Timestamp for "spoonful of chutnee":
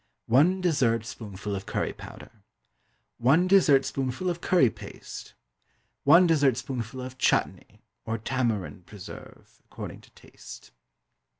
6.57-7.83